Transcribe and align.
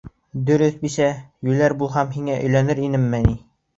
—Дөрөҫ, 0.47 0.77
бисә, 0.85 1.09
йүләр 1.49 1.75
булмаһам, 1.83 2.11
һиңә 2.19 2.39
өйләнер 2.47 2.83
инемме 2.89 3.21
ни?! 3.29 3.37